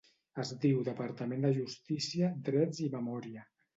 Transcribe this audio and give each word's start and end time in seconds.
Es 0.43 0.53
diu 0.63 0.79
Departament 0.87 1.45
de 1.47 1.51
Justícia, 1.59 2.31
Drets 2.49 2.81
i 2.87 2.89
Memòria 2.99 3.45